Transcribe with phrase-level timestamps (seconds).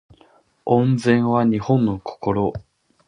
[0.65, 2.53] 温泉は日本の心